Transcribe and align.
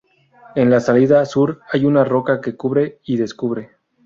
En 0.55 0.71
la 0.71 0.79
salida 0.79 1.23
sur 1.27 1.61
hay 1.71 1.85
una 1.85 2.03
roca 2.03 2.41
que 2.41 2.55
cubre 2.55 2.99
y 3.05 3.17
descubre. 3.17 3.77